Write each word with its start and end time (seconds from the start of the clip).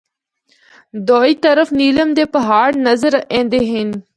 دوئی 1.07 1.33
طرف 1.43 1.69
نیلم 1.79 2.09
دے 2.17 2.25
پہاڑ 2.35 2.69
نظر 2.87 3.13
ایندے 3.33 3.59
ہن۔ 3.71 3.89